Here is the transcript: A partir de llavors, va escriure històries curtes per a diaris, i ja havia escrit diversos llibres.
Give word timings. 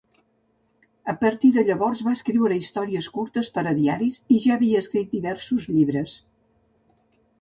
A 1.11 1.13
partir 1.23 1.51
de 1.57 1.63
llavors, 1.67 2.01
va 2.07 2.15
escriure 2.19 2.57
històries 2.61 3.09
curtes 3.17 3.51
per 3.59 3.67
a 3.73 3.77
diaris, 3.81 4.17
i 4.37 4.41
ja 4.47 4.57
havia 4.57 4.83
escrit 4.87 5.15
diversos 5.19 5.69
llibres. 5.77 6.17